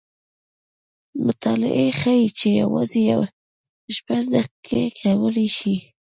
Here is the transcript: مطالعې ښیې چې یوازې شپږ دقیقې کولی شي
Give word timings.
مطالعې 1.25 1.87
ښیې 1.99 2.27
چې 2.39 2.47
یوازې 2.61 3.01
شپږ 3.95 4.21
دقیقې 4.33 4.83
کولی 4.99 5.47
شي 5.57 5.75